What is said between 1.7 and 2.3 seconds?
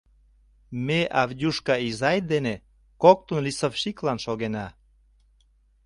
изай